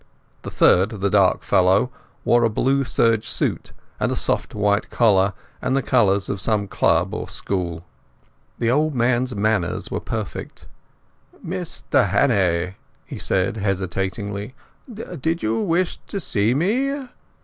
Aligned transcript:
The 0.41 0.49
third, 0.49 0.89
the 0.99 1.11
dark 1.11 1.43
fellow, 1.43 1.91
wore 2.25 2.43
a 2.43 2.49
blue 2.49 2.83
serge 2.83 3.29
suit 3.29 3.71
and 3.99 4.11
a 4.11 4.15
soft 4.15 4.55
white 4.55 4.89
collar, 4.89 5.33
and 5.61 5.75
the 5.77 5.83
colours 5.83 6.27
of 6.27 6.41
some 6.41 6.67
club 6.67 7.13
or 7.13 7.29
school. 7.29 7.85
The 8.57 8.71
old 8.71 8.95
man's 8.95 9.35
manner 9.35 9.75
was 9.75 9.89
perfect. 10.05 10.65
"Mr 11.45 12.09
Hannay?" 12.09 12.77
he 13.05 13.19
said 13.19 13.57
hesitatingly. 13.57 14.55
"Did 14.91 15.43
you 15.43 15.59
wish 15.61 15.97
to 16.07 16.19
see 16.19 16.55
me? 16.55 17.07